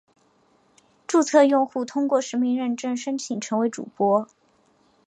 [1.05, 4.27] 注册用户通过实名认证申请成为主播。